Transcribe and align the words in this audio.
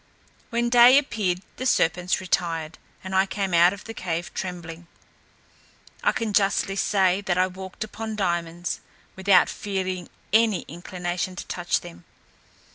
When 0.49 0.69
day 0.69 0.97
appeared, 0.97 1.43
the 1.57 1.67
serpents 1.67 2.19
retired, 2.19 2.79
and 3.03 3.13
I 3.13 3.27
came 3.27 3.53
out 3.53 3.71
of 3.71 3.83
the 3.83 3.93
cave 3.93 4.33
trembling. 4.33 4.87
I 6.03 6.11
can 6.11 6.33
justly 6.33 6.75
say, 6.75 7.21
that 7.21 7.37
I 7.37 7.45
walked 7.45 7.83
upon 7.83 8.15
diamonds, 8.15 8.79
without 9.15 9.47
feeling 9.47 10.09
any 10.33 10.61
inclination 10.63 11.35
to 11.35 11.45
touch 11.45 11.81
them. 11.81 12.03